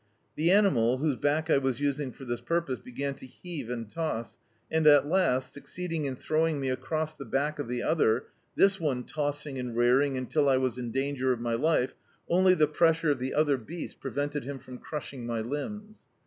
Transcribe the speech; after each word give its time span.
The 0.35 0.49
animal, 0.49 0.97
whose 0.97 1.15
back 1.17 1.47
I 1.51 1.59
was 1.59 1.79
using 1.79 2.11
for 2.11 2.25
this 2.25 2.41
purpose, 2.41 2.79
began 2.79 3.13
to 3.17 3.27
heave 3.27 3.69
and 3.69 3.87
toss, 3.87 4.39
and 4.71 4.87
at 4.87 5.05
last 5.05 5.53
succeeding 5.53 6.05
in 6.05 6.15
throwing 6.15 6.59
me 6.59 6.71
across 6.71 7.13
the 7.13 7.23
back 7.23 7.59
of 7.59 7.67
the 7.67 7.83
other, 7.83 8.25
this 8.55 8.79
one 8.79 9.03
tossing 9.03 9.59
and 9.59 9.77
rearing 9.77 10.17
until 10.17 10.49
I 10.49 10.57
was 10.57 10.79
in 10.79 10.89
danger 10.89 11.31
of 11.31 11.39
my 11.39 11.53
life, 11.53 11.93
only 12.27 12.55
the 12.55 12.65
pressure 12.65 13.11
of 13.11 13.19
the 13.19 13.35
other 13.35 13.57
D,i.,.db, 13.57 13.57
Google 13.59 13.59
The 13.59 13.59
Cattleman's 13.59 13.59
Office 13.59 13.67
beasts 13.67 13.97
preventing 14.01 14.43
him 14.49 14.57
from 14.57 14.77
crushing 14.79 15.27
my 15.27 15.39
limbs. 15.41 16.03